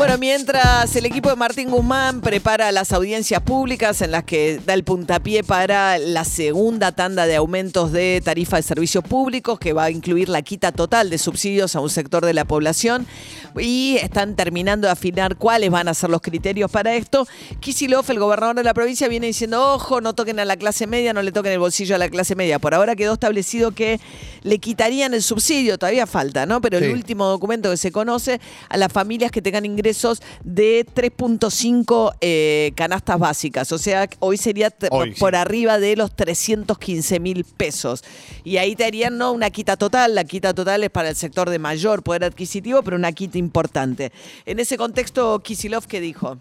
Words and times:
Bueno, 0.00 0.16
mientras 0.16 0.96
el 0.96 1.04
equipo 1.04 1.28
de 1.28 1.36
Martín 1.36 1.68
Guzmán 1.68 2.22
prepara 2.22 2.72
las 2.72 2.90
audiencias 2.92 3.42
públicas 3.42 4.00
en 4.00 4.12
las 4.12 4.24
que 4.24 4.58
da 4.64 4.72
el 4.72 4.82
puntapié 4.82 5.44
para 5.44 5.98
la 5.98 6.24
segunda 6.24 6.92
tanda 6.92 7.26
de 7.26 7.36
aumentos 7.36 7.92
de 7.92 8.22
tarifa 8.24 8.56
de 8.56 8.62
servicios 8.62 9.04
públicos, 9.04 9.58
que 9.58 9.74
va 9.74 9.84
a 9.84 9.90
incluir 9.90 10.30
la 10.30 10.40
quita 10.40 10.72
total 10.72 11.10
de 11.10 11.18
subsidios 11.18 11.76
a 11.76 11.80
un 11.80 11.90
sector 11.90 12.24
de 12.24 12.32
la 12.32 12.46
población, 12.46 13.06
y 13.58 13.98
están 14.00 14.36
terminando 14.36 14.86
de 14.86 14.92
afinar 14.92 15.36
cuáles 15.36 15.70
van 15.70 15.86
a 15.86 15.92
ser 15.92 16.08
los 16.08 16.22
criterios 16.22 16.70
para 16.70 16.94
esto, 16.94 17.28
Kisilov, 17.60 18.10
el 18.10 18.20
gobernador 18.20 18.56
de 18.56 18.64
la 18.64 18.72
provincia, 18.72 19.06
viene 19.06 19.26
diciendo, 19.26 19.74
ojo, 19.74 20.00
no 20.00 20.14
toquen 20.14 20.40
a 20.40 20.46
la 20.46 20.56
clase 20.56 20.86
media, 20.86 21.12
no 21.12 21.20
le 21.20 21.30
toquen 21.30 21.52
el 21.52 21.58
bolsillo 21.58 21.94
a 21.94 21.98
la 21.98 22.08
clase 22.08 22.34
media. 22.34 22.58
Por 22.58 22.72
ahora 22.72 22.96
quedó 22.96 23.12
establecido 23.12 23.72
que 23.72 24.00
le 24.44 24.56
quitarían 24.60 25.12
el 25.12 25.22
subsidio, 25.22 25.76
todavía 25.76 26.06
falta, 26.06 26.46
¿no? 26.46 26.62
Pero 26.62 26.78
el 26.78 26.90
último 26.90 27.26
documento 27.26 27.70
que 27.70 27.76
se 27.76 27.92
conoce 27.92 28.40
a 28.70 28.78
las 28.78 28.90
familias 28.90 29.30
que 29.30 29.42
tengan 29.42 29.66
ingresos 29.66 29.89
de 30.44 30.86
3.5 30.86 32.16
eh, 32.20 32.72
canastas 32.74 33.18
básicas. 33.18 33.72
O 33.72 33.78
sea, 33.78 34.08
hoy 34.20 34.36
sería 34.36 34.70
por 35.18 35.36
arriba 35.36 35.78
de 35.78 35.96
los 35.96 36.14
315 36.14 37.20
mil 37.20 37.44
pesos. 37.44 38.02
Y 38.44 38.56
ahí 38.56 38.76
te 38.76 38.84
harían 38.84 39.18
¿no? 39.18 39.32
una 39.32 39.50
quita 39.50 39.76
total. 39.76 40.14
La 40.14 40.24
quita 40.24 40.54
total 40.54 40.84
es 40.84 40.90
para 40.90 41.10
el 41.10 41.16
sector 41.16 41.50
de 41.50 41.58
mayor 41.58 42.02
poder 42.02 42.24
adquisitivo, 42.24 42.82
pero 42.82 42.96
una 42.96 43.12
quita 43.12 43.38
importante. 43.38 44.12
En 44.46 44.58
ese 44.58 44.76
contexto, 44.76 45.40
Kisilov, 45.40 45.86
¿qué 45.86 46.00
dijo? 46.00 46.38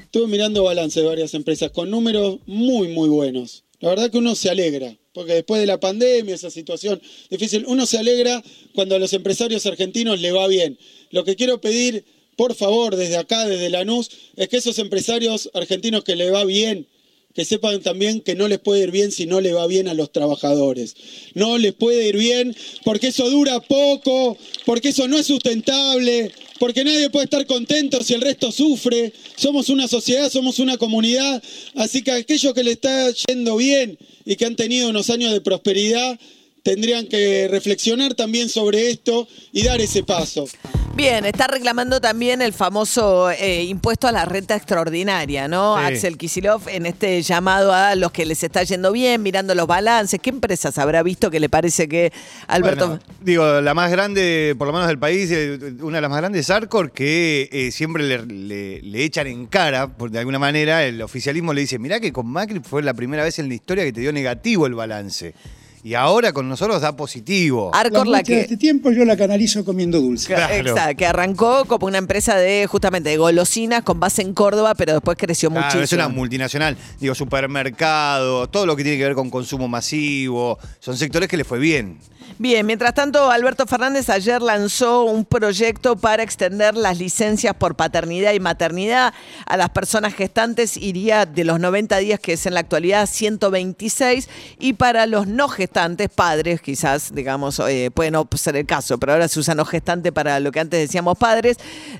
Estuve 0.00 0.26
mirando 0.26 0.64
balance 0.64 1.00
de 1.00 1.06
varias 1.06 1.34
empresas 1.34 1.70
con 1.70 1.90
números 1.90 2.40
muy, 2.46 2.88
muy 2.88 3.08
buenos. 3.08 3.64
La 3.80 3.90
verdad 3.90 4.10
que 4.10 4.18
uno 4.18 4.34
se 4.34 4.50
alegra, 4.50 4.94
porque 5.14 5.34
después 5.34 5.60
de 5.60 5.66
la 5.66 5.80
pandemia, 5.80 6.34
esa 6.34 6.50
situación 6.50 7.00
difícil, 7.30 7.64
uno 7.66 7.86
se 7.86 7.98
alegra 7.98 8.42
cuando 8.74 8.94
a 8.94 8.98
los 8.98 9.12
empresarios 9.12 9.64
argentinos 9.66 10.20
le 10.20 10.32
va 10.32 10.46
bien. 10.48 10.78
Lo 11.10 11.24
que 11.24 11.34
quiero 11.34 11.60
pedir 11.60 12.04
por 12.40 12.54
favor, 12.54 12.96
desde 12.96 13.18
acá, 13.18 13.46
desde 13.46 13.68
Lanús, 13.68 14.10
es 14.34 14.48
que 14.48 14.56
esos 14.56 14.78
empresarios 14.78 15.50
argentinos 15.52 16.04
que 16.04 16.16
le 16.16 16.30
va 16.30 16.46
bien, 16.46 16.86
que 17.34 17.44
sepan 17.44 17.82
también 17.82 18.22
que 18.22 18.34
no 18.34 18.48
les 18.48 18.58
puede 18.58 18.82
ir 18.82 18.90
bien 18.90 19.12
si 19.12 19.26
no 19.26 19.42
le 19.42 19.52
va 19.52 19.66
bien 19.66 19.88
a 19.88 19.92
los 19.92 20.10
trabajadores. 20.10 20.96
No 21.34 21.58
les 21.58 21.74
puede 21.74 22.08
ir 22.08 22.16
bien 22.16 22.56
porque 22.82 23.08
eso 23.08 23.28
dura 23.28 23.60
poco, 23.60 24.38
porque 24.64 24.88
eso 24.88 25.06
no 25.06 25.18
es 25.18 25.26
sustentable, 25.26 26.32
porque 26.58 26.82
nadie 26.82 27.10
puede 27.10 27.24
estar 27.24 27.44
contento 27.44 28.02
si 28.02 28.14
el 28.14 28.22
resto 28.22 28.50
sufre. 28.50 29.12
Somos 29.36 29.68
una 29.68 29.86
sociedad, 29.86 30.30
somos 30.30 30.60
una 30.60 30.78
comunidad, 30.78 31.42
así 31.74 32.00
que 32.00 32.12
aquellos 32.12 32.54
que 32.54 32.64
le 32.64 32.72
está 32.72 33.10
yendo 33.28 33.58
bien 33.58 33.98
y 34.24 34.36
que 34.36 34.46
han 34.46 34.56
tenido 34.56 34.88
unos 34.88 35.10
años 35.10 35.30
de 35.30 35.42
prosperidad, 35.42 36.18
tendrían 36.62 37.06
que 37.06 37.48
reflexionar 37.48 38.14
también 38.14 38.48
sobre 38.48 38.88
esto 38.88 39.28
y 39.52 39.62
dar 39.64 39.82
ese 39.82 40.04
paso. 40.04 40.46
Bien, 40.94 41.24
está 41.24 41.46
reclamando 41.46 42.00
también 42.00 42.42
el 42.42 42.52
famoso 42.52 43.30
eh, 43.30 43.62
impuesto 43.64 44.08
a 44.08 44.12
la 44.12 44.24
renta 44.24 44.56
extraordinaria, 44.56 45.46
¿no? 45.48 45.76
Axel 45.76 46.18
Kisilov 46.18 46.68
en 46.68 46.84
este 46.84 47.22
llamado 47.22 47.72
a 47.72 47.94
los 47.94 48.10
que 48.10 48.26
les 48.26 48.42
está 48.42 48.64
yendo 48.64 48.92
bien, 48.92 49.22
mirando 49.22 49.54
los 49.54 49.66
balances. 49.66 50.20
¿Qué 50.20 50.30
empresas 50.30 50.76
habrá 50.78 51.02
visto 51.02 51.30
que 51.30 51.40
le 51.40 51.48
parece 51.48 51.88
que 51.88 52.12
Alberto... 52.48 52.98
digo, 53.20 53.60
la 53.60 53.72
más 53.72 53.90
grande, 53.90 54.54
por 54.58 54.66
lo 54.66 54.72
menos 54.72 54.88
del 54.88 54.98
país, 54.98 55.30
eh, 55.30 55.58
una 55.80 55.98
de 55.98 56.02
las 56.02 56.10
más 56.10 56.20
grandes 56.20 56.40
es 56.40 56.50
Arcor, 56.50 56.90
que 56.90 57.48
eh, 57.52 57.70
siempre 57.70 58.04
le, 58.26 59.04
echan 59.04 59.28
en 59.28 59.46
cara, 59.46 59.88
por, 59.88 60.10
de 60.10 60.18
alguna 60.18 60.38
manera, 60.38 60.84
el 60.84 61.00
oficialismo 61.02 61.52
le 61.52 61.62
dice, 61.62 61.78
mirá 61.78 62.00
que 62.00 62.12
con 62.12 62.26
Macri 62.26 62.60
fue 62.60 62.82
la 62.82 62.94
primera 62.94 63.22
vez 63.22 63.38
en 63.38 63.48
la 63.48 63.54
historia 63.54 63.84
que 63.84 63.92
te 63.92 64.00
dio 64.00 64.12
negativo 64.12 64.66
el 64.66 64.74
balance 64.74 65.34
y 65.82 65.94
ahora 65.94 66.32
con 66.32 66.48
nosotros 66.48 66.80
da 66.82 66.96
positivo. 66.96 67.70
Arcor 67.74 68.06
la, 68.06 68.22
que 68.22 68.40
este 68.40 68.56
tiempo 68.56 68.90
yo 68.90 69.04
la 69.04 69.16
canalizo 69.16 69.64
comiendo 69.64 70.00
dulce. 70.00 70.32
Exacto, 70.34 70.96
que 70.96 71.06
arrancó 71.06 71.64
como 71.64 71.86
una 71.86 71.98
empresa 71.98 72.36
de 72.36 72.66
justamente 72.66 73.10
de 73.10 73.16
golosinas 73.16 73.82
con 73.82 73.98
base 73.98 74.22
en 74.22 74.34
Córdoba, 74.34 74.74
pero 74.74 74.92
después 74.92 75.16
creció 75.18 75.50
claro, 75.50 75.66
muchísimo. 75.66 75.84
Es 75.84 75.92
una 75.92 76.08
multinacional, 76.08 76.76
digo 76.98 77.14
supermercado, 77.14 78.48
todo 78.48 78.66
lo 78.66 78.76
que 78.76 78.82
tiene 78.82 78.98
que 78.98 79.04
ver 79.04 79.14
con 79.14 79.30
consumo 79.30 79.68
masivo, 79.68 80.58
son 80.80 80.96
sectores 80.96 81.28
que 81.28 81.36
le 81.36 81.44
fue 81.44 81.58
bien. 81.58 81.98
Bien, 82.38 82.64
mientras 82.64 82.94
tanto, 82.94 83.30
Alberto 83.30 83.66
Fernández 83.66 84.08
ayer 84.08 84.40
lanzó 84.40 85.04
un 85.04 85.24
proyecto 85.24 85.96
para 85.96 86.22
extender 86.22 86.74
las 86.74 86.98
licencias 86.98 87.54
por 87.54 87.74
paternidad 87.74 88.32
y 88.32 88.40
maternidad 88.40 89.12
a 89.46 89.56
las 89.56 89.70
personas 89.70 90.14
gestantes, 90.14 90.76
iría 90.76 91.26
de 91.26 91.44
los 91.44 91.60
90 91.60 91.98
días, 91.98 92.20
que 92.20 92.34
es 92.34 92.46
en 92.46 92.54
la 92.54 92.60
actualidad 92.60 93.06
126, 93.06 94.28
y 94.58 94.74
para 94.74 95.06
los 95.06 95.26
no 95.26 95.48
gestantes, 95.48 95.69
padres, 96.14 96.60
quizás, 96.60 97.14
digamos, 97.14 97.58
eh, 97.60 97.90
puede 97.92 98.10
no 98.10 98.28
ser 98.34 98.56
el 98.56 98.66
caso, 98.66 98.98
pero 98.98 99.12
ahora 99.12 99.28
se 99.28 99.40
usa 99.40 99.54
no 99.54 99.64
gestante 99.64 100.12
para 100.12 100.40
lo 100.40 100.52
que 100.52 100.60
antes 100.60 100.80
decíamos 100.80 101.18
padres, 101.18 101.56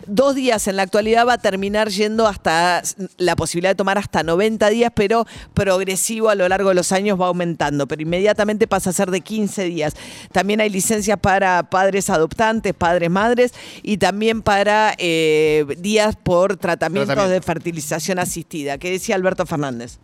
dos 0.07 0.35
días 0.35 0.67
en 0.69 0.77
la 0.77 0.83
actualidad 0.83 1.27
va 1.27 1.35
a 1.35 1.39
terminar 1.39 1.89
yendo 1.89 2.27
hasta 2.27 2.83
la 3.17 3.37
posibilidad 3.37 3.71
de 3.71 3.77
tomar 3.77 3.99
hasta 3.99 4.23
90 4.23 4.69
días, 4.71 4.93
pero 4.95 5.27
progresivo 5.55 6.29
a 6.29 6.35
lo 6.35 6.49
largo 6.49 6.71
de 6.71 6.75
los 6.75 6.93
años 6.93 7.21
va 7.21 7.27
aumentando, 7.27 7.87
pero 7.87 8.03
inmediatamente 8.03 8.67
pasa 8.67 8.91
a 8.91 8.93
ser 8.93 9.11
de 9.11 9.21
15 9.21 9.65
días. 9.65 9.95
También 10.33 10.61
hay 10.61 10.71
licencias 10.71 11.19
para 11.19 11.63
padres 11.71 12.11
adoptantes, 12.11 12.75
padres 12.75 13.11
madres 13.11 13.53
y 13.83 13.99
también 13.99 14.43
para 14.43 14.95
eh, 14.99 15.65
días 15.79 16.17
por 16.17 16.57
tratamientos 16.57 17.31
de 17.31 17.41
fertilización 17.41 18.19
asistida. 18.19 18.79
¿Qué 18.79 18.91
decía 18.91 19.15
Alberto 19.15 19.47
Fernández? 19.47 19.99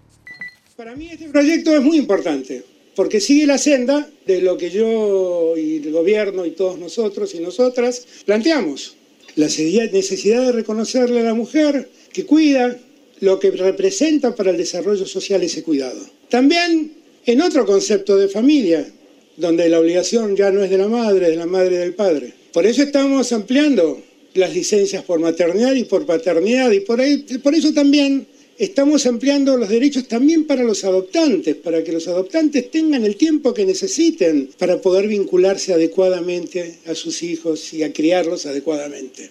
Para 0.77 0.95
mí 0.95 1.09
este 1.09 1.29
proyecto 1.31 1.75
es 1.75 1.83
muy 1.83 1.97
importante 1.97 2.76
porque 2.97 3.21
sigue 3.21 3.47
la 3.47 3.59
senda 3.59 4.11
de 4.27 4.41
lo 4.41 4.57
que 4.57 4.71
yo 4.71 5.55
y 5.57 5.77
el 5.77 5.93
gobierno 5.93 6.47
y 6.47 6.53
todos 6.53 6.79
nosotros 6.79 7.35
y 7.35 7.41
nosotras 7.41 8.05
planteamos. 8.25 8.97
La 9.37 9.47
necesidad 9.47 10.47
de 10.47 10.53
reconocerle 10.53 11.21
a 11.21 11.25
la 11.25 11.35
mujer 11.35 11.91
que 12.13 12.25
cuida 12.25 12.81
lo 13.21 13.39
que 13.39 13.51
representa 13.51 14.35
para 14.35 14.51
el 14.51 14.57
desarrollo 14.57 15.07
social 15.07 15.43
ese 15.43 15.63
cuidado. 15.63 16.01
También 16.31 16.93
en 17.27 17.43
otro 17.43 17.67
concepto 17.67 18.17
de 18.17 18.29
familia, 18.29 18.91
donde 19.37 19.69
la 19.69 19.81
obligación 19.81 20.35
ya 20.35 20.51
no 20.51 20.65
es 20.65 20.71
de 20.71 20.79
la 20.79 20.89
madre, 20.89 21.27
es 21.27 21.33
de 21.33 21.37
la 21.37 21.47
madre 21.47 21.77
y 21.77 21.79
del 21.79 21.95
padre. 21.95 22.33
Por 22.53 22.67
eso 22.67 22.83
estamos 22.83 23.31
ampliando 23.33 24.01
las 24.33 24.55
licencias 24.55 25.03
por 25.05 25.21
maternidad 25.21 25.75
y 25.75 25.85
por 25.85 26.07
paternidad 26.07 26.71
y 26.71 26.81
por, 26.81 27.01
por 27.43 27.55
eso 27.55 27.75
también 27.75 28.27
estamos 28.59 29.07
ampliando 29.07 29.57
los 29.57 29.69
derechos 29.69 30.09
también 30.09 30.47
para 30.47 30.63
los 30.63 30.85
adoptantes, 30.85 31.57
para 31.57 31.83
que 31.85 31.93
los 31.93 32.09
adoptantes 32.09 32.71
tengan 32.71 33.05
el 33.05 33.17
tiempo 33.17 33.55
que 33.55 33.65
necesiten 33.65 34.51
para 34.59 34.81
poder 34.81 35.09
vincularse 35.09 35.75
adecuadamente 35.75 36.79
a 36.87 36.95
sus 36.95 37.23
hijos 37.23 37.73
y 37.75 37.83
a 37.83 37.93
criarlos 37.93 38.47
adecuadamente. 38.47 39.31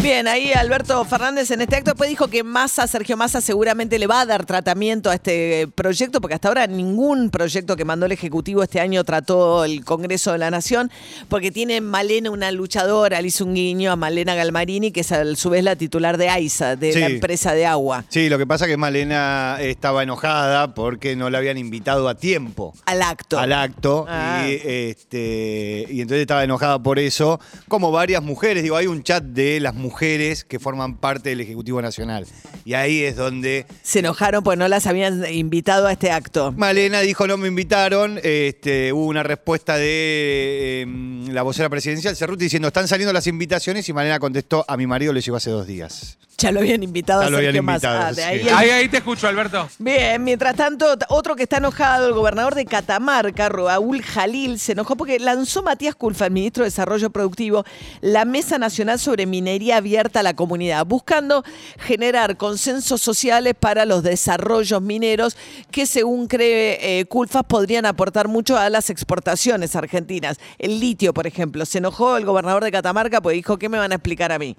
Bien, 0.00 0.26
ahí 0.26 0.52
Alberto 0.52 1.04
Fernández 1.04 1.50
en 1.52 1.60
este 1.60 1.76
acto 1.76 1.92
después 1.92 2.10
dijo 2.10 2.26
que 2.26 2.42
Massa, 2.42 2.88
Sergio 2.88 3.16
Massa 3.16 3.40
seguramente 3.40 4.00
le 4.00 4.08
va 4.08 4.22
a 4.22 4.26
dar 4.26 4.44
tratamiento 4.44 5.10
a 5.10 5.14
este 5.14 5.68
proyecto, 5.74 6.20
porque 6.20 6.34
hasta 6.34 6.48
ahora 6.48 6.66
ningún 6.66 7.30
proyecto 7.30 7.76
que 7.76 7.84
mandó 7.84 8.06
el 8.06 8.12
Ejecutivo 8.12 8.64
este 8.64 8.80
año 8.80 9.04
trató 9.04 9.64
el 9.64 9.84
Congreso 9.84 10.32
de 10.32 10.38
la 10.38 10.50
Nación, 10.50 10.90
porque 11.28 11.52
tiene 11.52 11.80
Malena 11.80 12.30
una 12.32 12.50
luchadora, 12.50 13.20
le 13.20 13.28
hizo 13.28 13.44
un 13.44 13.54
guiño 13.54 13.92
a 13.92 13.96
Malena 13.96 14.34
Galmarini, 14.34 14.90
que 14.90 15.00
es 15.00 15.12
a 15.12 15.36
su 15.36 15.50
vez 15.50 15.62
la 15.62 15.76
titular 15.76 16.16
de 16.16 16.28
AISA, 16.30 16.74
de 16.74 16.98
la 16.98 17.06
empresa 17.06 17.54
de 17.54 17.66
agua. 17.66 18.04
Sí, 18.08 18.28
lo 18.28 18.38
que 18.38 18.46
pasa 18.46 18.64
es 18.64 18.72
que 18.72 18.76
Malena 18.76 19.58
estaba 19.60 20.02
enojada 20.02 20.74
porque 20.74 21.14
no 21.14 21.30
la 21.30 21.38
habían 21.38 21.58
invitado 21.58 22.08
a 22.08 22.16
tiempo. 22.16 22.74
Al 22.86 23.02
acto. 23.02 23.38
Al 23.38 23.52
acto. 23.52 24.06
Ah. 24.08 24.46
Y, 24.48 24.60
este, 24.64 25.86
y 25.88 26.00
entonces 26.00 26.22
estaba 26.22 26.42
enojada 26.42 26.82
por 26.82 26.98
eso, 26.98 27.38
como 27.68 27.92
varias 27.92 28.20
mujeres. 28.20 28.64
Digo, 28.64 28.76
hay 28.76 28.88
un 28.88 29.04
chat 29.04 29.22
de 29.22 29.60
las 29.60 29.74
mujeres 29.74 29.81
mujeres 29.82 30.44
que 30.44 30.58
forman 30.58 30.96
parte 30.96 31.30
del 31.30 31.40
Ejecutivo 31.40 31.82
Nacional. 31.82 32.26
Y 32.64 32.74
ahí 32.74 33.02
es 33.02 33.16
donde... 33.16 33.66
Se 33.82 33.98
enojaron 33.98 34.42
porque 34.42 34.56
no 34.56 34.68
las 34.68 34.86
habían 34.86 35.26
invitado 35.32 35.86
a 35.86 35.92
este 35.92 36.10
acto. 36.10 36.52
Malena 36.52 37.00
dijo 37.00 37.26
no 37.26 37.36
me 37.36 37.48
invitaron. 37.48 38.18
Este, 38.22 38.92
hubo 38.92 39.06
una 39.06 39.22
respuesta 39.22 39.76
de 39.76 40.82
em, 40.82 41.28
la 41.32 41.42
vocera 41.42 41.68
presidencial, 41.68 42.16
Cerruti, 42.16 42.44
diciendo 42.44 42.68
están 42.68 42.88
saliendo 42.88 43.12
las 43.12 43.26
invitaciones 43.26 43.88
y 43.88 43.92
Malena 43.92 44.18
contestó 44.18 44.64
a 44.66 44.76
mi 44.76 44.86
marido 44.86 45.12
le 45.12 45.20
llegó 45.20 45.36
hace 45.36 45.50
dos 45.50 45.66
días. 45.66 46.18
Ya 46.38 46.50
lo 46.50 46.60
habían 46.60 46.82
invitado 46.82 47.20
a 47.20 47.28
Sergio 47.28 47.62
Massa. 47.62 48.08
Ah, 48.08 48.12
ahí, 48.26 48.70
ahí, 48.70 48.88
te 48.88 48.96
escucho, 48.96 49.28
Alberto. 49.28 49.68
Bien, 49.78 50.24
mientras 50.24 50.56
tanto, 50.56 50.96
otro 51.08 51.36
que 51.36 51.44
está 51.44 51.58
enojado, 51.58 52.08
el 52.08 52.14
gobernador 52.14 52.56
de 52.56 52.64
Catamarca, 52.64 53.48
Raúl 53.48 54.02
Jalil, 54.02 54.58
se 54.58 54.72
enojó 54.72 54.96
porque 54.96 55.20
lanzó 55.20 55.62
Matías 55.62 55.94
Culfa, 55.94 56.26
el 56.26 56.32
ministro 56.32 56.64
de 56.64 56.70
Desarrollo 56.70 57.10
Productivo, 57.10 57.64
la 58.00 58.24
Mesa 58.24 58.58
Nacional 58.58 58.98
sobre 58.98 59.26
Minería 59.26 59.71
abierta 59.72 60.20
a 60.20 60.22
la 60.22 60.34
comunidad, 60.34 60.86
buscando 60.86 61.42
generar 61.78 62.36
consensos 62.36 63.00
sociales 63.00 63.54
para 63.58 63.84
los 63.84 64.02
desarrollos 64.02 64.80
mineros 64.80 65.36
que 65.70 65.86
según 65.86 66.26
cree 66.28 67.00
eh, 67.00 67.04
Culfas 67.06 67.44
podrían 67.44 67.86
aportar 67.86 68.28
mucho 68.28 68.56
a 68.56 68.70
las 68.70 68.90
exportaciones 68.90 69.76
argentinas. 69.76 70.38
El 70.58 70.80
litio, 70.80 71.12
por 71.12 71.26
ejemplo, 71.26 71.64
se 71.64 71.78
enojó 71.78 72.16
el 72.16 72.24
gobernador 72.24 72.64
de 72.64 72.70
Catamarca 72.70 73.20
porque 73.20 73.36
dijo, 73.36 73.58
¿qué 73.58 73.68
me 73.68 73.78
van 73.78 73.92
a 73.92 73.96
explicar 73.96 74.32
a 74.32 74.38
mí? 74.38 74.56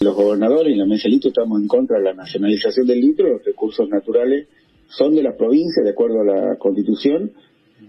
Los 0.00 0.14
gobernadores 0.14 0.72
y 0.72 0.76
la 0.76 0.86
mesa 0.86 1.08
litio 1.08 1.28
estamos 1.28 1.60
en 1.60 1.66
contra 1.66 1.98
de 1.98 2.04
la 2.04 2.14
nacionalización 2.14 2.86
del 2.86 3.00
litio, 3.00 3.28
los 3.28 3.44
recursos 3.44 3.88
naturales 3.88 4.46
son 4.88 5.14
de 5.14 5.22
las 5.22 5.34
provincias 5.34 5.84
de 5.84 5.90
acuerdo 5.90 6.20
a 6.20 6.24
la 6.24 6.56
constitución 6.56 7.32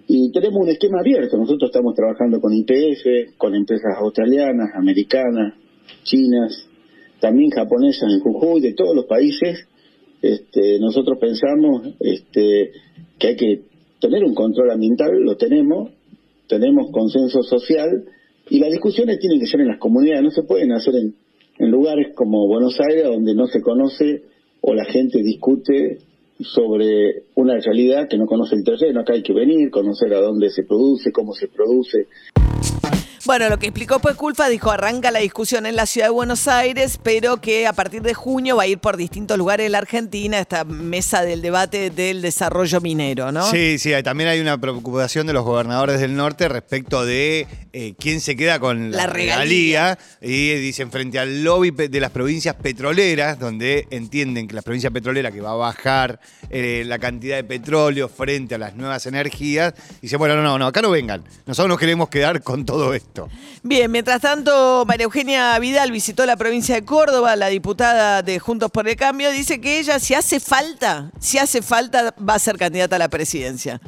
y 0.07 0.31
tenemos 0.31 0.61
un 0.61 0.69
esquema 0.69 0.99
abierto. 0.99 1.37
Nosotros 1.37 1.69
estamos 1.69 1.95
trabajando 1.95 2.41
con 2.41 2.53
IPF, 2.53 3.37
con 3.37 3.55
empresas 3.55 3.95
australianas, 3.97 4.71
americanas, 4.75 5.53
chinas, 6.03 6.67
también 7.19 7.49
japonesas 7.51 8.11
en 8.11 8.19
Jujuy, 8.19 8.61
de 8.61 8.73
todos 8.73 8.95
los 8.95 9.05
países. 9.05 9.67
Este, 10.21 10.79
nosotros 10.79 11.17
pensamos 11.19 11.87
este, 11.99 12.71
que 13.17 13.27
hay 13.27 13.35
que 13.35 13.61
tener 13.99 14.23
un 14.23 14.33
control 14.33 14.71
ambiental, 14.71 15.11
lo 15.21 15.37
tenemos, 15.37 15.91
tenemos 16.47 16.91
consenso 16.91 17.41
social 17.43 18.05
y 18.49 18.59
las 18.59 18.71
discusiones 18.71 19.19
tienen 19.19 19.39
que 19.39 19.47
ser 19.47 19.61
en 19.61 19.67
las 19.67 19.79
comunidades, 19.79 20.23
no 20.23 20.31
se 20.31 20.43
pueden 20.43 20.71
hacer 20.71 20.95
en, 20.95 21.15
en 21.57 21.71
lugares 21.71 22.13
como 22.15 22.47
Buenos 22.47 22.79
Aires 22.79 23.05
donde 23.05 23.35
no 23.35 23.47
se 23.47 23.61
conoce 23.61 24.23
o 24.61 24.73
la 24.73 24.85
gente 24.85 25.21
discute 25.21 25.99
sobre 26.41 27.23
una 27.35 27.59
realidad 27.59 28.07
que 28.09 28.17
no 28.17 28.25
conoce 28.25 28.55
el 28.55 28.63
terreno. 28.63 29.01
Acá 29.01 29.13
hay 29.13 29.23
que 29.23 29.33
venir, 29.33 29.69
conocer 29.69 30.13
a 30.13 30.21
dónde 30.21 30.49
se 30.49 30.63
produce, 30.63 31.11
cómo 31.11 31.33
se 31.33 31.47
produce. 31.47 32.07
Bueno, 33.25 33.49
lo 33.49 33.59
que 33.59 33.67
explicó 33.67 33.99
pues 33.99 34.15
Culfa 34.15 34.47
dijo 34.47 34.71
arranca 34.71 35.11
la 35.11 35.19
discusión 35.19 35.65
en 35.65 35.75
la 35.75 35.85
ciudad 35.85 36.07
de 36.07 36.11
Buenos 36.11 36.47
Aires, 36.47 36.99
pero 37.03 37.37
que 37.41 37.67
a 37.67 37.73
partir 37.73 38.01
de 38.01 38.13
junio 38.13 38.55
va 38.55 38.63
a 38.63 38.67
ir 38.67 38.79
por 38.79 38.95
distintos 38.97 39.37
lugares 39.37 39.65
de 39.65 39.69
la 39.69 39.79
Argentina 39.79 40.39
esta 40.39 40.63
mesa 40.63 41.21
del 41.21 41.41
debate 41.41 41.89
del 41.89 42.21
desarrollo 42.21 42.79
minero, 42.81 43.31
¿no? 43.31 43.49
Sí, 43.51 43.77
sí, 43.77 43.91
también 44.03 44.29
hay 44.29 44.39
una 44.39 44.57
preocupación 44.57 45.27
de 45.27 45.33
los 45.33 45.43
gobernadores 45.43 45.99
del 45.99 46.15
norte 46.15 46.47
respecto 46.47 47.05
de 47.05 47.47
eh, 47.73 47.93
quién 47.99 48.21
se 48.21 48.35
queda 48.35 48.59
con 48.59 48.91
la, 48.91 48.97
La 48.97 49.07
regalía. 49.07 49.95
regalía. 49.95 49.99
Y 50.21 50.55
dicen 50.55 50.89
frente 50.91 51.19
al 51.19 51.43
lobby 51.43 51.71
de 51.71 51.99
las 51.99 52.11
provincias 52.11 52.55
petroleras, 52.55 53.37
donde 53.37 53.87
entienden 53.91 54.47
que 54.47 54.55
la 54.55 54.61
provincia 54.61 54.91
petrolera 54.91 55.31
que 55.31 55.41
va 55.41 55.51
a 55.51 55.55
bajar 55.55 56.19
eh, 56.49 56.83
la 56.85 56.99
cantidad 56.99 57.35
de 57.35 57.43
petróleo 57.43 58.07
frente 58.07 58.55
a 58.55 58.57
las 58.57 58.75
nuevas 58.75 59.05
energías, 59.05 59.73
dicen, 60.01 60.19
bueno, 60.19 60.35
no, 60.35 60.43
no, 60.43 60.57
no, 60.57 60.67
acá 60.67 60.81
no 60.81 60.89
vengan. 60.89 61.23
Nosotros 61.45 61.69
nos 61.69 61.79
queremos 61.79 62.09
quedar 62.09 62.41
con 62.41 62.65
todo 62.65 62.93
esto. 62.93 63.08
Bien, 63.63 63.91
mientras 63.91 64.21
tanto, 64.21 64.83
María 64.85 65.05
Eugenia 65.05 65.57
Vidal 65.59 65.91
visitó 65.91 66.25
la 66.25 66.37
provincia 66.37 66.75
de 66.75 66.85
Córdoba, 66.85 67.35
la 67.35 67.47
diputada 67.47 68.21
de 68.21 68.39
Juntos 68.39 68.71
por 68.71 68.87
el 68.87 68.95
Cambio, 68.95 69.31
dice 69.31 69.59
que 69.59 69.79
ella, 69.79 69.99
si 69.99 70.13
hace 70.13 70.39
falta, 70.39 71.11
si 71.19 71.37
hace 71.37 71.61
falta, 71.61 72.13
va 72.17 72.35
a 72.35 72.39
ser 72.39 72.57
candidata 72.57 72.95
a 72.95 72.99
la 72.99 73.09
presidencia. 73.09 73.81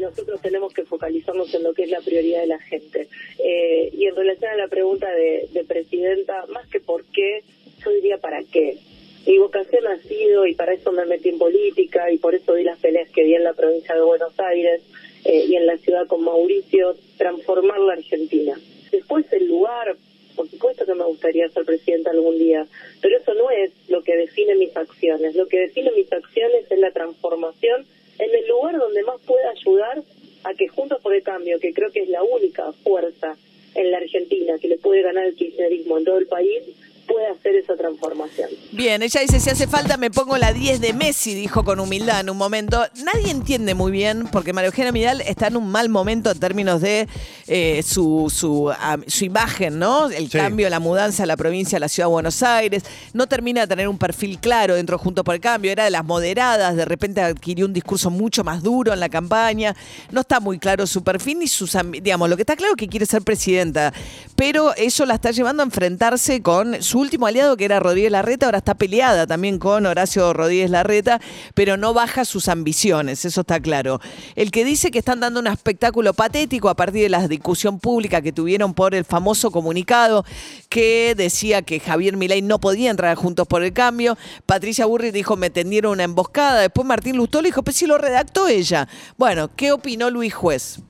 nosotros 0.00 0.40
tenemos 0.40 0.72
que 0.72 0.84
focalizarnos 0.84 1.52
en 1.54 1.62
lo 1.62 1.74
que 1.74 1.84
es 1.84 1.90
la 1.90 2.00
prioridad 2.00 2.40
de 2.40 2.46
la 2.46 2.60
gente. 2.60 3.08
Eh, 3.38 3.90
y 3.92 4.06
en 4.06 4.16
relación 4.16 4.52
a 4.52 4.56
la 4.56 4.68
pregunta 4.68 5.10
de, 5.10 5.48
de 5.52 5.64
presidenta, 5.64 6.46
más 6.52 6.66
que 6.68 6.80
por 6.80 7.04
qué, 7.06 7.42
yo 7.84 7.90
diría 7.90 8.18
para 8.18 8.42
qué. 8.44 8.78
Mi 9.26 9.38
vocación 9.38 9.86
ha 9.86 9.98
sido, 9.98 10.46
y 10.46 10.54
para 10.54 10.72
eso 10.72 10.90
me 10.92 11.04
metí 11.04 11.28
en 11.28 11.38
política, 11.38 12.10
y 12.10 12.18
por 12.18 12.34
eso 12.34 12.54
di 12.54 12.64
las 12.64 12.78
peleas 12.78 13.10
que 13.10 13.24
di 13.24 13.34
en 13.34 13.44
la 13.44 13.52
provincia 13.52 13.94
de 13.94 14.00
Buenos 14.02 14.38
Aires 14.38 14.82
eh, 15.24 15.46
y 15.48 15.56
en 15.56 15.66
la 15.66 15.76
ciudad 15.78 16.06
con 16.06 16.22
Mauricio, 16.22 16.96
transformar 17.16 17.80
la 17.80 17.94
Argentina. 17.94 18.58
Después 18.90 19.26
el 19.32 19.46
lugar, 19.48 19.96
por 20.36 20.48
supuesto 20.48 20.86
que 20.86 20.94
me 20.94 21.04
gustaría 21.04 21.48
ser 21.48 21.64
presidenta 21.64 22.10
algún 22.10 22.38
día, 22.38 22.66
pero 23.00 23.16
eso 23.16 23.34
no 23.34 23.50
es 23.50 23.72
lo 23.88 24.02
que 24.02 24.16
define 24.16 24.54
mis 24.54 24.76
acciones. 24.76 25.34
Lo 25.34 25.46
que 25.46 25.58
define 25.58 25.90
mis 25.92 26.12
acciones 26.12 26.70
es 26.70 26.78
la 26.78 26.92
transformación 26.92 27.86
en 28.18 28.34
el 28.34 28.48
lugar 28.48 28.78
donde 28.78 29.02
más 29.02 29.20
pueda 29.26 29.50
ayudar 29.50 30.02
a 30.44 30.54
que 30.54 30.68
Juntos 30.68 31.00
por 31.02 31.14
el 31.14 31.22
Cambio, 31.22 31.58
que 31.60 31.72
creo 31.72 31.90
que 31.90 32.00
es 32.00 32.08
la 32.08 32.22
única 32.22 32.72
fuerza 32.72 33.36
en 33.74 33.90
la 33.90 33.98
Argentina 33.98 34.58
que 34.58 34.68
le 34.68 34.78
puede 34.78 35.02
ganar 35.02 35.26
el 35.26 35.34
kirchnerismo 35.34 35.98
en 35.98 36.04
todo 36.04 36.18
el 36.18 36.26
país, 36.26 36.62
pueda 37.06 37.30
hacer 37.30 37.56
esa 37.56 37.76
transformación. 37.76 38.50
Bien, 38.78 39.02
ella 39.02 39.22
dice, 39.22 39.40
si 39.40 39.50
hace 39.50 39.66
falta 39.66 39.96
me 39.96 40.08
pongo 40.08 40.38
la 40.38 40.52
10 40.52 40.80
de 40.80 40.92
Messi, 40.92 41.34
dijo 41.34 41.64
con 41.64 41.80
humildad 41.80 42.20
en 42.20 42.30
un 42.30 42.36
momento. 42.36 42.86
Nadie 43.04 43.32
entiende 43.32 43.74
muy 43.74 43.90
bien, 43.90 44.28
porque 44.30 44.52
María 44.52 44.68
Eugenia 44.68 44.92
Vidal 44.92 45.20
está 45.22 45.48
en 45.48 45.56
un 45.56 45.68
mal 45.68 45.88
momento 45.88 46.30
en 46.30 46.38
términos 46.38 46.80
de 46.80 47.08
eh, 47.48 47.82
su, 47.84 48.32
su, 48.32 48.72
su 49.08 49.24
imagen, 49.24 49.80
¿no? 49.80 50.08
El 50.08 50.30
Sí. 50.30 50.38
cambio, 50.38 50.70
la 50.70 50.78
mudanza 50.78 51.24
a 51.24 51.26
la 51.26 51.36
provincia, 51.36 51.74
a 51.78 51.80
la 51.80 51.88
ciudad 51.88 52.06
de 52.06 52.12
Buenos 52.12 52.40
Aires. 52.44 52.84
No 53.14 53.26
termina 53.26 53.62
de 53.62 53.66
tener 53.66 53.88
un 53.88 53.98
perfil 53.98 54.38
claro 54.38 54.76
dentro 54.76 54.96
de 54.96 55.02
Juntos 55.02 55.24
por 55.24 55.34
el 55.34 55.40
Cambio. 55.40 55.72
Era 55.72 55.82
de 55.82 55.90
las 55.90 56.04
moderadas, 56.04 56.76
de 56.76 56.84
repente 56.84 57.20
adquirió 57.20 57.66
un 57.66 57.72
discurso 57.72 58.10
mucho 58.10 58.44
más 58.44 58.62
duro 58.62 58.92
en 58.92 59.00
la 59.00 59.08
campaña. 59.08 59.74
No 60.12 60.20
está 60.20 60.38
muy 60.38 60.60
claro 60.60 60.86
su 60.86 61.02
perfil 61.02 61.40
ni 61.40 61.48
sus... 61.48 61.76
Digamos, 62.00 62.30
lo 62.30 62.36
que 62.36 62.42
está 62.42 62.54
claro 62.54 62.74
es 62.74 62.78
que 62.78 62.86
quiere 62.86 63.06
ser 63.06 63.22
presidenta, 63.22 63.92
pero 64.36 64.72
eso 64.76 65.04
la 65.04 65.14
está 65.14 65.32
llevando 65.32 65.64
a 65.64 65.66
enfrentarse 65.66 66.42
con 66.42 66.80
su 66.80 67.00
último 67.00 67.26
aliado, 67.26 67.56
que 67.56 67.64
era 67.64 67.80
Rodríguez 67.80 68.12
Larreta. 68.12 68.46
Ahora 68.46 68.58
está 68.58 68.67
peleada 68.74 69.26
también 69.26 69.58
con 69.58 69.86
Horacio 69.86 70.32
Rodríguez 70.32 70.70
Larreta, 70.70 71.20
pero 71.54 71.76
no 71.76 71.94
baja 71.94 72.24
sus 72.24 72.48
ambiciones, 72.48 73.24
eso 73.24 73.42
está 73.42 73.60
claro. 73.60 74.00
El 74.36 74.50
que 74.50 74.64
dice 74.64 74.90
que 74.90 74.98
están 74.98 75.20
dando 75.20 75.40
un 75.40 75.46
espectáculo 75.46 76.14
patético 76.14 76.68
a 76.68 76.74
partir 76.74 77.02
de 77.02 77.08
la 77.08 77.28
discusión 77.28 77.78
pública 77.78 78.22
que 78.22 78.32
tuvieron 78.32 78.74
por 78.74 78.94
el 78.94 79.04
famoso 79.04 79.50
comunicado 79.50 80.24
que 80.68 81.14
decía 81.16 81.62
que 81.62 81.80
Javier 81.80 82.16
Milei 82.16 82.42
no 82.42 82.58
podía 82.60 82.90
entrar 82.90 83.16
Juntos 83.16 83.46
por 83.46 83.62
el 83.62 83.72
Cambio. 83.72 84.16
Patricia 84.46 84.86
Burri 84.86 85.10
dijo, 85.10 85.36
me 85.36 85.50
tendieron 85.50 85.92
una 85.92 86.04
emboscada. 86.04 86.60
Después 86.60 86.86
Martín 86.86 87.16
Lustó 87.16 87.42
le 87.42 87.48
dijo, 87.48 87.62
pues 87.62 87.76
si 87.76 87.86
lo 87.86 87.98
redactó 87.98 88.48
ella. 88.48 88.88
Bueno, 89.16 89.50
¿qué 89.54 89.72
opinó 89.72 90.10
Luis 90.10 90.34
Juez? 90.34 90.80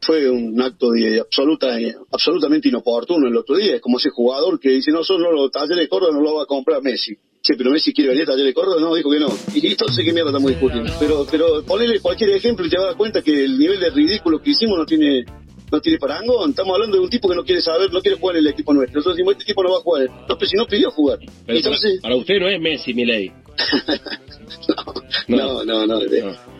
Fue 0.00 0.28
un 0.30 0.60
acto 0.60 0.90
de 0.90 1.20
absoluta, 1.20 1.76
absolutamente 2.10 2.68
inoportuno 2.68 3.28
el 3.28 3.36
otro 3.36 3.56
día. 3.56 3.76
Es 3.76 3.80
como 3.80 3.98
ese 3.98 4.10
jugador 4.10 4.60
que 4.60 4.70
dice, 4.70 4.90
no, 4.92 5.04
solo 5.04 5.32
los 5.32 5.50
talleres 5.50 5.78
de 5.78 5.88
Córdoba 5.88 6.12
no 6.12 6.20
lo 6.20 6.34
va 6.34 6.42
a 6.42 6.46
comprar 6.46 6.82
Messi. 6.82 7.16
Sí, 7.42 7.52
pero 7.56 7.70
Messi 7.70 7.92
quiere 7.92 8.10
venir 8.10 8.24
a 8.24 8.26
talleres 8.26 8.46
de 8.46 8.54
Córdoba, 8.54 8.80
no, 8.80 8.94
dijo 8.94 9.10
que 9.10 9.20
no. 9.20 9.28
Y 9.54 9.66
entonces, 9.68 10.04
¿qué 10.04 10.12
mierda 10.12 10.30
estamos 10.30 10.50
discutiendo? 10.50 10.92
Pero, 10.98 11.26
pero 11.30 11.62
ponele 11.64 12.00
cualquier 12.00 12.30
ejemplo 12.30 12.66
y 12.66 12.70
te 12.70 12.76
vas 12.76 12.86
a 12.86 12.88
dar 12.88 12.96
cuenta 12.96 13.22
que 13.22 13.44
el 13.44 13.58
nivel 13.58 13.78
de 13.78 13.90
ridículo 13.90 14.42
que 14.42 14.50
hicimos 14.50 14.78
no 14.78 14.84
tiene 14.84 15.24
no 15.70 15.80
tiene 15.80 15.98
parangón. 15.98 16.50
Estamos 16.50 16.74
hablando 16.74 16.96
de 16.96 17.02
un 17.02 17.10
tipo 17.10 17.28
que 17.28 17.34
no 17.34 17.44
quiere 17.44 17.60
saber, 17.60 17.92
no 17.92 18.00
quiere 18.00 18.18
jugar 18.18 18.36
en 18.36 18.44
el 18.44 18.52
equipo 18.52 18.72
nuestro. 18.72 18.98
Nosotros 18.98 19.16
decimos, 19.16 19.34
este 19.34 19.44
tipo 19.44 19.62
no 19.62 19.72
va 19.72 19.78
a 19.78 19.80
jugar. 19.80 20.08
No, 20.28 20.38
pero 20.38 20.46
si 20.46 20.56
no 20.56 20.66
pidió 20.66 20.90
jugar. 20.90 21.18
Pero 21.46 21.58
entonces, 21.58 22.00
para, 22.00 22.14
para 22.14 22.16
usted 22.16 22.38
no 22.38 22.48
es 22.48 22.60
Messi, 22.60 22.94
Milei. 22.94 23.32
no, 25.28 25.64
no, 25.64 25.86
no, 25.86 25.86
no, 25.86 26.00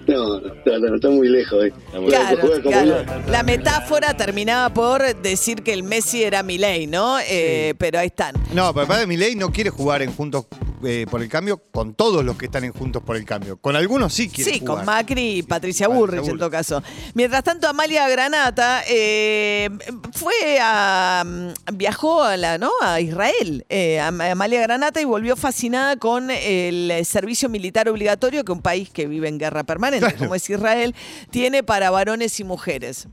no, 0.06 0.40
no, 0.40 0.78
no, 0.78 0.94
está 0.94 1.10
muy 1.10 1.28
lejos. 1.28 1.66
Eh. 1.66 1.72
Claro, 2.08 2.38
Juega 2.40 2.62
como 2.62 2.70
claro. 2.70 3.04
yo. 3.04 3.30
La 3.30 3.42
metáfora 3.42 4.16
terminaba 4.16 4.72
por 4.72 5.16
decir 5.16 5.62
que 5.62 5.72
el 5.72 5.82
Messi 5.82 6.22
era 6.22 6.42
Milei, 6.42 6.86
¿no? 6.86 7.18
Eh, 7.20 7.74
Pero 7.78 7.98
ahí 7.98 8.06
están. 8.06 8.34
No, 8.52 8.72
pero 8.72 8.86
padre 8.86 9.06
Milei 9.06 9.34
no 9.34 9.50
quiere 9.50 9.70
jugar 9.70 10.02
en 10.02 10.12
Juntos 10.12 10.46
eh, 10.84 11.06
por 11.10 11.22
el 11.22 11.28
Cambio 11.28 11.58
con 11.70 11.94
todos 11.94 12.24
los 12.24 12.36
que 12.36 12.46
están 12.46 12.64
en 12.64 12.72
Juntos 12.72 13.02
por 13.02 13.16
el 13.16 13.24
Cambio. 13.24 13.56
Con 13.56 13.76
algunos 13.76 14.12
sí 14.12 14.28
quiere 14.28 14.52
Sí, 14.52 14.58
jugar. 14.60 14.76
con 14.78 14.86
Macri 14.86 15.38
y 15.38 15.42
Patricia 15.42 15.86
Patricia 15.86 15.88
Bullrich 15.88 16.28
en 16.30 16.38
todo 16.38 16.50
caso. 16.50 16.82
Mientras 17.14 17.42
tanto, 17.44 17.68
Amalia 17.68 18.08
Granata 18.08 18.82
eh, 18.88 19.68
fue 20.12 20.58
a. 20.60 21.24
mm, 21.26 21.76
viajó 21.76 22.22
a, 22.22 22.36
la, 22.36 22.58
¿no? 22.58 22.70
a 22.82 23.00
Israel. 23.00 23.64
eh, 23.68 24.00
Am- 24.00 24.20
Amalia 24.20 24.60
Granata 24.60 25.00
y 25.00 25.04
volvió 25.04 25.34
fascinada 25.36 25.96
con 25.96 26.30
el 26.30 26.92
servicio 27.04 27.48
militar 27.48 27.88
obligatorio 27.88 28.44
que 28.44 28.52
un 28.52 28.62
país 28.62 28.90
que 28.90 29.06
vive 29.06 29.28
en 29.28 29.38
guerra 29.38 29.64
permanente, 29.64 30.14
como 30.18 30.34
es 30.34 30.48
Israel, 30.50 30.94
tiene 31.30 31.62
para 31.62 31.90
varones 31.90 32.38
y 32.40 32.44
mujeres. 32.44 33.08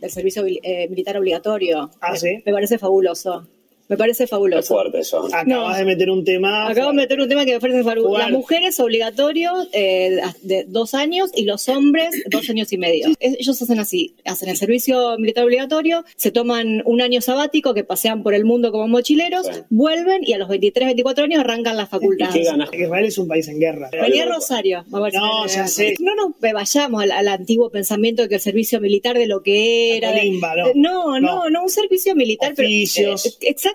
del 0.00 0.10
servicio 0.10 0.44
eh, 0.46 0.86
militar 0.88 1.16
obligatorio. 1.18 1.90
Ah. 2.00 2.14
Me 2.22 2.52
parece 2.52 2.78
fabuloso. 2.78 3.46
Me 3.90 3.96
parece 3.96 4.26
fabuloso. 4.26 4.72
fuerte 4.74 5.00
eso. 5.00 5.26
Acabas 5.26 5.46
No. 5.46 5.76
de 5.76 5.84
meter 5.84 6.08
un 6.10 6.24
tema. 6.24 6.68
Acabo 6.68 6.88
de 6.88 6.94
meter 6.94 7.20
un 7.20 7.28
tema 7.28 7.44
que 7.44 7.52
me 7.54 7.60
parece 7.60 7.82
fabuloso. 7.82 8.16
Las 8.18 8.30
mujeres 8.30 8.78
obligatorio 8.80 9.52
eh, 9.72 10.20
de 10.42 10.64
dos 10.66 10.94
años 10.94 11.30
y 11.34 11.44
los 11.44 11.68
hombres 11.68 12.10
dos 12.30 12.48
años 12.48 12.72
y 12.72 12.78
medio. 12.78 13.08
Es- 13.20 13.36
Ellos 13.40 13.60
hacen 13.60 13.78
así, 13.80 14.14
hacen 14.24 14.48
el 14.48 14.56
servicio 14.56 15.18
militar 15.18 15.44
obligatorio, 15.44 16.04
se 16.16 16.30
toman 16.30 16.82
un 16.84 17.00
año 17.00 17.20
sabático 17.20 17.74
que 17.74 17.84
pasean 17.84 18.22
por 18.22 18.32
el 18.34 18.44
mundo 18.44 18.70
como 18.72 18.86
mochileros, 18.88 19.46
Sí. 19.46 19.60
vuelven 19.70 20.22
y 20.24 20.32
a 20.34 20.38
los 20.38 20.48
23, 20.48 20.86
24 20.86 21.24
años 21.24 21.40
arrancan 21.40 21.76
la 21.76 21.86
facultad. 21.86 22.32
¿Qué 22.32 22.44
ganas? 22.44 22.68
Israel 22.72 23.04
es 23.06 23.18
un 23.18 23.26
país 23.28 23.48
en 23.48 23.58
guerra. 23.58 23.90
Venía 23.90 24.24
Rosario. 24.26 24.84
a 24.92 25.00
ver 25.00 25.12
si 25.12 25.18
No, 25.18 25.46
ya 25.46 25.66
sé. 25.66 25.94
No, 26.00 26.14
no, 26.14 26.34
me 26.40 26.52
vayamos 26.52 27.02
al, 27.02 27.10
al 27.10 27.28
antiguo 27.28 27.70
pensamiento 27.70 28.22
de 28.22 28.28
que 28.28 28.36
el 28.36 28.40
servicio 28.40 28.80
militar 28.80 29.18
de 29.18 29.26
lo 29.26 29.42
que 29.42 29.96
era. 29.96 30.12
colimba, 30.12 30.54
¿no? 30.54 30.66
de- 30.68 30.74
no, 30.76 31.20
no, 31.20 31.34
No. 31.44 31.50
no, 31.50 31.62
un 31.64 31.68
servicio 31.70 32.14
militar. 32.14 32.52
pero- 32.54 32.68
Oficios. 32.68 33.26
eh, 33.26 33.30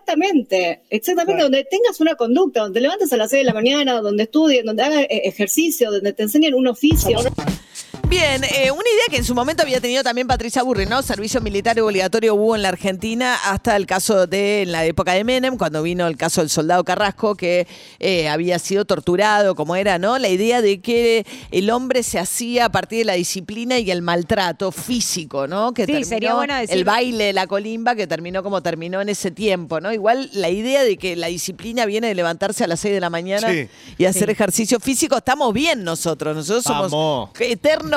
exactamente, 0.06 0.82
exactamente, 0.90 1.34
Claro. 1.34 1.44
donde 1.46 1.64
tengas 1.66 2.00
una 2.00 2.16
conducta, 2.16 2.62
donde 2.62 2.80
te 2.80 2.82
levantes 2.82 3.12
a 3.12 3.18
las 3.18 3.30
6 3.32 3.42
de 3.42 3.46
la 3.46 3.54
mañana, 3.54 4.02
donde 4.02 4.24
estudien, 4.24 4.66
donde 4.66 4.84
hagas 4.84 5.02
eh, 5.02 5.22
ejercicio, 5.26 5.92
donde 5.92 6.14
te 6.14 6.24
enseñen 6.24 6.54
un 6.54 6.68
oficio. 6.68 7.18
Bien, 8.16 8.46
eh, 8.46 8.72
una 8.72 8.82
idea 8.90 9.04
que 9.10 9.18
en 9.18 9.26
su 9.26 9.36
momento 9.36 9.62
había 9.64 9.82
tenido 9.82 10.02
también 10.02 10.26
Patricia 10.26 10.64
Burri, 10.64 10.86
¿no? 10.86 11.02
Servicio 11.02 11.42
militar 11.42 11.78
obligatorio 11.82 12.34
hubo 12.36 12.56
en 12.56 12.62
la 12.62 12.70
Argentina 12.70 13.36
hasta 13.44 13.76
el 13.76 13.86
caso 13.86 14.26
de, 14.26 14.62
en 14.62 14.72
la 14.72 14.86
época 14.86 15.12
de 15.12 15.26
Menem, 15.26 15.58
cuando 15.58 15.84
vino 15.84 16.08
el 16.08 16.16
caso 16.16 16.40
del 16.40 16.50
soldado 16.50 16.86
Carrasco, 16.86 17.36
que 17.36 17.68
eh, 18.00 18.30
había 18.30 18.58
sido 18.58 18.86
torturado, 18.86 19.54
como 19.54 19.76
era, 19.76 20.00
¿no? 20.00 20.18
La 20.18 20.30
idea 20.30 20.62
de 20.62 20.80
que 20.80 21.26
el 21.52 21.70
hombre 21.70 22.04
se 22.04 22.18
hacía 22.18 22.66
a 22.66 22.70
partir 22.70 23.00
de 23.00 23.04
la 23.06 23.14
disciplina 23.16 23.80
y 23.80 23.92
el 23.92 24.02
maltrato 24.02 24.72
físico, 24.72 25.46
¿no? 25.48 25.74
Que 25.74 25.82
Sí, 25.86 25.92
terminó 25.92 26.08
sería 26.08 26.34
bueno 26.36 26.56
decir- 26.56 26.74
El 26.78 26.86
baile, 26.86 27.34
la 27.34 27.48
colimba, 27.48 27.96
que 27.96 28.08
terminó 28.08 28.44
como 28.44 28.62
terminó 28.64 29.02
en 29.02 29.10
ese 29.10 29.30
tiempo, 29.32 29.82
¿no? 29.82 29.92
Igual 29.92 30.30
la 30.32 30.50
idea 30.50 30.86
de 30.86 30.96
que 30.96 31.18
la 31.18 31.28
disciplina 31.28 31.86
viene 31.86 32.08
de 32.08 32.16
levantarse 32.16 32.64
a 32.64 32.68
las 32.68 32.80
6 32.80 32.94
de 32.94 33.02
la 33.02 33.10
mañana 33.10 33.52
Sí. 33.52 33.68
y 33.98 34.06
hacer 34.06 34.28
Sí. 34.28 34.32
ejercicio 34.32 34.80
físico, 34.80 35.18
estamos 35.18 35.54
bien 35.54 35.84
nosotros. 35.84 36.34
Nosotros 36.34 36.64
somos 36.64 36.92
Vamos. 36.92 37.30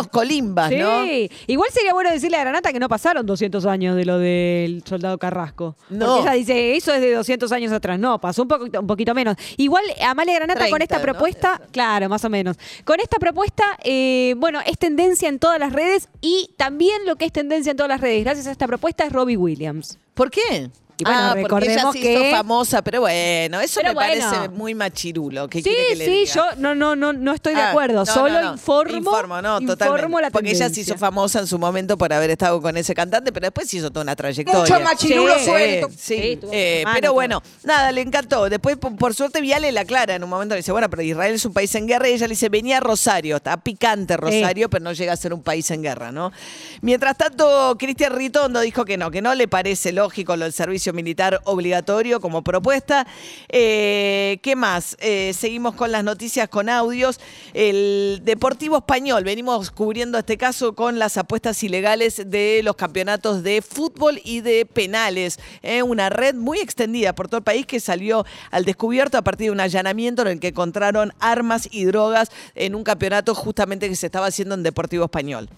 Eternos 0.08 0.28
colimbas, 0.28 0.68
Sí, 0.70 0.76
¿no? 0.76 1.04
igual 1.46 1.70
sería 1.72 1.92
bueno 1.92 2.10
decirle 2.10 2.36
a 2.36 2.40
Granata 2.40 2.72
que 2.72 2.78
no 2.78 2.88
pasaron 2.88 3.24
200 3.26 3.66
años 3.66 3.96
de 3.96 4.04
lo 4.04 4.18
del 4.18 4.82
soldado 4.84 5.18
Carrasco. 5.18 5.76
No. 5.90 6.06
Porque 6.06 6.22
ella 6.22 6.32
dice, 6.32 6.76
eso 6.76 6.92
es 6.94 7.00
de 7.00 7.12
200 7.12 7.50
años 7.52 7.72
atrás. 7.72 7.98
No, 7.98 8.20
pasó 8.20 8.42
un, 8.42 8.48
poquito, 8.48 8.80
un 8.80 8.86
poquito 8.86 9.14
menos. 9.14 9.36
Igual 9.56 9.84
Amalia 10.06 10.34
Granata 10.34 10.60
con 10.68 10.78
30, 10.78 10.84
esta 10.84 10.98
¿no? 10.98 11.02
propuesta, 11.02 11.60
claro, 11.72 12.08
más 12.08 12.24
o 12.24 12.30
menos. 12.30 12.56
Con 12.84 13.00
esta 13.00 13.18
propuesta, 13.18 13.64
eh, 13.84 14.34
bueno, 14.38 14.60
es 14.66 14.78
tendencia 14.78 15.28
en 15.28 15.38
todas 15.38 15.58
las 15.58 15.72
redes 15.72 16.08
y 16.20 16.50
también 16.56 17.06
lo 17.06 17.16
que 17.16 17.24
es 17.24 17.32
tendencia 17.32 17.70
en 17.70 17.76
todas 17.76 17.90
las 17.90 18.00
redes, 18.00 18.24
gracias 18.24 18.46
a 18.46 18.52
esta 18.52 18.66
propuesta, 18.66 19.04
es 19.04 19.12
Robbie 19.12 19.36
Williams. 19.36 19.98
¿Por 20.14 20.30
qué? 20.30 20.70
Y 21.00 21.04
bueno, 21.04 21.18
ah, 21.20 21.36
porque 21.40 21.40
ella 21.66 21.74
recordemos 21.76 21.92
se 21.94 22.00
que- 22.00 22.12
hizo 22.28 22.36
famosa, 22.36 22.82
pero 22.82 23.00
bueno, 23.02 23.60
eso 23.60 23.80
Pero 23.80 23.90
me 23.90 23.94
bueno. 23.94 24.30
parece 24.30 24.48
muy 24.48 24.74
machirulo. 24.74 25.46
¿Qué 25.48 25.58
Sí, 25.58 25.64
quiere 25.70 25.86
que 25.90 25.94
le 25.96 26.04
sí, 26.04 26.10
diga? 26.10 26.32
yo 26.34 26.44
no, 26.56 26.74
no, 26.74 26.96
no, 26.96 27.12
no 27.12 27.32
estoy 27.34 27.54
de 27.54 27.60
Ah, 27.60 27.70
acuerdo. 27.70 28.00
no, 28.00 28.06
Solo 28.06 28.30
no, 28.34 28.42
no. 28.42 28.52
informo. 28.54 28.96
Informo, 28.96 29.40
no, 29.40 29.60
informo 29.60 29.66
totalmente. 29.76 30.22
la 30.22 30.30
Porque 30.30 30.50
ella 30.50 30.68
se 30.70 30.80
hizo 30.80 30.98
famosa 30.98 31.38
en 31.38 31.46
su 31.46 31.56
momento 31.56 31.96
por 31.96 32.12
haber 32.12 32.30
estado 32.30 32.60
con 32.60 32.76
ese 32.76 32.94
cantante, 32.96 33.30
pero 33.32 33.46
después 33.46 33.72
hizo 33.72 33.90
toda 33.90 34.02
una 34.02 34.16
trayectoria. 34.16 34.60
Mucho 34.60 34.80
machirulo 34.80 35.38
Sí, 35.38 35.44
suelto. 35.44 35.88
Sí, 35.96 36.40
eh, 36.50 36.82
mano, 36.84 36.96
pero 37.00 37.12
bueno, 37.12 37.42
nada, 37.62 37.92
le 37.92 38.00
encantó. 38.00 38.48
Después, 38.48 38.76
por, 38.76 38.96
por 38.96 39.14
suerte, 39.14 39.40
Viale 39.40 39.70
la 39.70 39.82
aclara 39.82 40.16
en 40.16 40.24
un 40.24 40.30
momento. 40.30 40.54
Le 40.56 40.62
dice, 40.62 40.72
bueno, 40.72 40.90
pero 40.90 41.02
Israel 41.02 41.34
es 41.34 41.44
un 41.44 41.52
país 41.52 41.72
en 41.76 41.86
guerra. 41.86 42.08
Y 42.08 42.14
ella 42.14 42.26
le 42.26 42.32
dice, 42.32 42.48
venía 42.48 42.78
a 42.78 42.80
Rosario. 42.80 43.36
Está 43.36 43.56
picante 43.58 44.16
Rosario, 44.16 44.68
pero 44.68 44.82
no 44.82 44.92
llega 44.92 45.12
a 45.12 45.16
ser 45.16 45.32
un 45.32 45.42
país 45.44 45.70
en 45.70 45.82
guerra, 45.82 46.10
¿no? 46.10 46.32
Mientras 46.80 47.16
tanto, 47.16 47.76
Cristian 47.78 48.16
Ritondo 48.16 48.60
dijo 48.60 48.84
que 48.84 48.96
no, 48.96 49.12
que 49.12 49.22
no 49.22 49.34
le 49.36 49.46
parece 49.46 49.92
lógico 49.92 50.34
lo 50.36 50.44
del 50.44 50.52
servicio 50.52 50.87
militar 50.92 51.40
obligatorio 51.44 52.20
como 52.20 52.42
propuesta. 52.42 53.06
Eh, 53.48 54.38
¿Qué 54.42 54.56
más? 54.56 54.96
Eh, 55.00 55.32
seguimos 55.34 55.74
con 55.74 55.92
las 55.92 56.04
noticias 56.04 56.48
con 56.48 56.68
audios. 56.68 57.20
El 57.54 58.20
Deportivo 58.24 58.78
Español, 58.78 59.24
venimos 59.24 59.70
cubriendo 59.70 60.18
este 60.18 60.36
caso 60.36 60.74
con 60.74 60.98
las 60.98 61.16
apuestas 61.16 61.62
ilegales 61.62 62.22
de 62.26 62.60
los 62.62 62.76
campeonatos 62.76 63.42
de 63.42 63.62
fútbol 63.62 64.20
y 64.24 64.40
de 64.40 64.66
penales. 64.66 65.38
Eh, 65.62 65.82
una 65.82 66.10
red 66.10 66.34
muy 66.34 66.58
extendida 66.58 67.14
por 67.14 67.28
todo 67.28 67.38
el 67.38 67.44
país 67.44 67.66
que 67.66 67.80
salió 67.80 68.24
al 68.50 68.64
descubierto 68.64 69.18
a 69.18 69.22
partir 69.22 69.46
de 69.46 69.52
un 69.52 69.60
allanamiento 69.60 70.22
en 70.22 70.28
el 70.28 70.40
que 70.40 70.48
encontraron 70.48 71.12
armas 71.20 71.68
y 71.70 71.84
drogas 71.84 72.30
en 72.54 72.74
un 72.74 72.84
campeonato 72.84 73.34
justamente 73.34 73.88
que 73.88 73.96
se 73.96 74.06
estaba 74.06 74.26
haciendo 74.26 74.54
en 74.54 74.62
Deportivo 74.62 75.04
Español. 75.04 75.48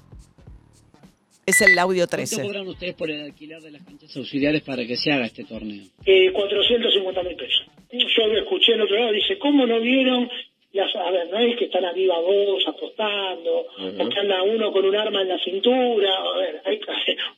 Es 1.46 1.60
el 1.62 1.78
audio 1.78 2.06
13. 2.06 2.36
¿Cuánto 2.36 2.48
cobran 2.48 2.68
ustedes 2.68 2.94
por 2.94 3.10
el 3.10 3.22
alquiler 3.22 3.60
de 3.60 3.70
las 3.70 3.82
canchas 3.82 4.16
auxiliares 4.16 4.62
para 4.62 4.86
que 4.86 4.96
se 4.96 5.10
haga 5.12 5.26
este 5.26 5.44
torneo? 5.44 5.84
Eh, 6.04 6.30
450 6.32 7.22
mil 7.22 7.36
pesos. 7.36 7.66
Yo 7.92 8.26
lo 8.26 8.38
escuché 8.38 8.74
en 8.74 8.82
otro 8.82 8.96
lado, 8.96 9.12
dice, 9.12 9.38
¿cómo 9.38 9.66
no 9.66 9.80
vieron? 9.80 10.30
Las, 10.72 10.94
a 10.94 11.10
ver, 11.10 11.28
no 11.28 11.38
es 11.38 11.56
que 11.56 11.64
están 11.64 11.84
a 11.84 11.92
viva 11.92 12.20
voz 12.20 12.62
apostando, 12.68 13.66
o 13.76 14.08
que 14.08 14.20
anda 14.20 14.40
uno 14.44 14.70
con 14.70 14.84
un 14.84 14.94
arma 14.94 15.22
en 15.22 15.28
la 15.28 15.38
cintura, 15.40 16.14
a 16.14 16.38
ver, 16.38 16.62
hay, 16.64 16.80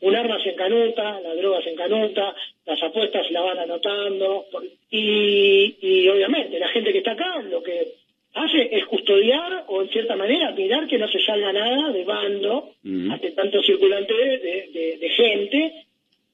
un 0.03 0.15
arma 0.15 0.39
se 0.43 0.51
encanuta, 0.51 1.19
la 1.21 1.35
droga 1.35 1.63
se 1.63 1.71
encanuta, 1.71 2.35
las 2.67 2.83
apuestas 2.83 3.31
la 3.31 3.41
van 3.41 3.59
anotando, 3.61 4.45
y 4.91 6.09
obviamente 6.09 6.59
la 6.59 6.69
gente 6.69 6.93
que 6.93 6.99
está 6.99 7.13
acá 7.13 7.41
lo 7.41 7.63
que 7.63 8.02
hace 8.35 8.69
es 8.77 8.85
custodiar 8.87 9.65
o 9.69 9.83
en 9.83 9.89
cierta 9.91 10.17
manera 10.17 10.51
mirar 10.53 10.87
que 10.87 10.99
no 10.99 11.09
se 11.09 11.21
salga 11.21 11.53
nada 11.53 11.91
de 11.93 12.05
bando 12.05 12.71
ante 13.12 13.31
tanto 13.33 13.62
circulante 13.62 14.12
de, 14.15 14.39
de- 14.73 14.99
de 15.01 15.09
gente, 15.11 15.73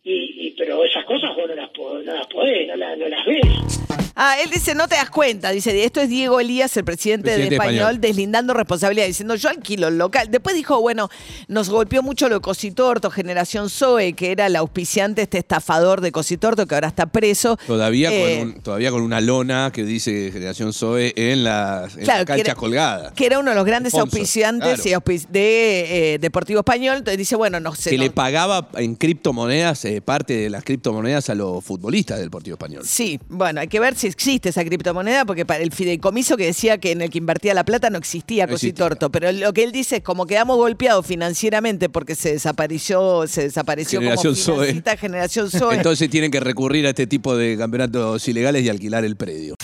y, 0.05 0.47
y- 0.47 0.55
pero 0.57 0.85
esas 0.85 1.05
cosas 1.05 1.35
vos 1.37 1.49
no 1.49 1.55
las, 1.55 1.71
no 1.76 2.00
las 2.14 2.26
podés, 2.28 2.69
no, 2.69 2.76
la- 2.76 2.97
no 2.97 3.09
las 3.09 3.25
ves. 3.26 4.08
Ah, 4.21 4.35
él 4.43 4.51
dice, 4.51 4.75
no 4.75 4.89
te 4.89 4.97
das 4.97 5.11
cuenta. 5.11 5.51
Dice, 5.51 5.85
esto 5.85 6.01
es 6.01 6.09
Diego 6.09 6.41
Elías, 6.41 6.77
el 6.77 6.85
presidente, 6.85 7.27
Presidente 7.27 7.51
de 7.51 7.55
Español, 7.57 7.75
español. 7.83 8.01
deslindando 8.01 8.53
responsabilidad, 8.53 9.07
diciendo, 9.07 9.37
yo 9.37 9.49
alquilo 9.49 9.87
el 9.87 9.97
local. 9.97 10.27
Después 10.29 10.57
dijo, 10.57 10.81
bueno, 10.81 11.09
nos 11.47 11.71
golpeó 11.71 12.03
mucho 12.03 12.29
lo 12.29 12.35
de 12.37 12.41
Cositorto, 12.41 13.11
Generación 13.13 13.71
Zoe, 13.71 14.15
que 14.15 14.33
era 14.33 14.47
el 14.47 14.57
auspiciante, 14.57 15.23
este 15.23 15.39
estafador 15.39 16.01
de 16.01 16.11
Cositorto, 16.11 16.67
que 16.67 16.75
ahora 16.75 16.89
está 16.89 17.07
preso. 17.07 17.57
Todavía, 17.69 18.11
Eh, 18.13 18.39
con 18.41 18.49
un- 18.49 18.61
todavía 18.61 18.91
con 18.91 19.03
una 19.03 19.21
lona 19.21 19.71
que 19.73 19.85
dice 19.85 20.31
Generación 20.33 20.73
Zoe 20.73 21.13
en 21.15 21.45
las 21.45 21.97
en 21.97 22.03
Claro, 22.03 22.19
las 22.19 22.27
canchas 22.27 22.35
que 22.35 22.41
era- 22.51 22.55
colgadas. 22.57 23.13
que 23.13 23.25
era 23.27 23.39
uno 23.39 23.51
de 23.51 23.55
los 23.57 23.65
grandes 23.65 23.93
Sponsor, 23.93 24.09
auspiciantes 24.19 24.81
claro. 24.83 25.03
de 25.31 26.15
eh, 26.15 26.19
Deportivo 26.19 26.59
Español. 26.59 26.97
Entonces 26.99 27.19
dice, 27.19 27.37
bueno, 27.37 27.61
no 27.61 27.73
sé. 27.77 27.91
que 27.91 27.97
no- 27.97 28.03
le 28.03 28.11
pagaba 28.11 28.69
en 28.75 28.97
criptomonedas, 28.97 29.85
eh, 29.85 30.01
parte 30.01 30.35
de 30.35 30.51
las 30.51 30.65
criptomonedas 30.65 31.31
a 31.31 31.37
los 31.37 31.65
futbolistas 31.65 32.19
del 32.19 32.27
Deportivo 32.27 32.55
Español. 32.57 32.83
Sí, 32.85 33.21
bueno, 33.29 33.61
hay 33.61 33.69
que 33.69 33.79
ver 33.79 33.95
si 33.95 34.08
existe 34.09 34.49
esa 34.49 34.65
criptomoneda, 34.65 35.25
porque 35.25 35.47
para 35.47 35.62
el 35.62 35.73
fideicomiso 35.73 36.37
que 36.37 36.47
decía 36.47 36.79
que 36.79 36.93
en 36.93 37.03
el 37.03 37.11
que 37.11 37.19
invertía 37.19 37.55
la 37.55 37.65
plata 37.65 37.91
no 37.91 37.99
existía 37.99 38.47
No. 38.47 38.53
Cositorto. 38.53 39.11
Pero 39.11 39.31
lo 39.33 39.53
que 39.53 39.65
él 39.65 39.73
dice 39.73 39.97
es 39.97 40.03
como 40.03 40.27
quedamos 40.27 40.57
golpeados 40.57 41.07
financieramente 41.07 41.88
porque 41.88 42.15
se 42.15 42.33
desapareció, 42.33 43.27
se 43.27 43.43
desapareció 43.43 44.00
Generación 44.00 44.35
como 44.35 44.62
Zoe. 44.65 44.83
Generación 44.99 45.50
Zoe. 45.50 45.75
Entonces 45.77 46.11
tienen 46.11 46.31
que 46.31 46.41
recurrir 46.41 46.87
a 46.87 46.91
este 46.91 47.07
tipo 47.07 47.37
de 47.37 47.57
campeonatos 47.57 48.27
ilegales 48.29 48.65
y 48.65 48.69
alquilar 48.69 49.05
el 49.05 49.17
predio. 49.17 49.55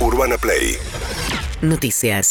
Urbana 0.00 0.36
Play 0.38 0.76
Noticias. 1.60 2.28